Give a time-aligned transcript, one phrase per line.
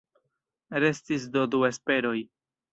[0.85, 2.19] Restis do du esperoj.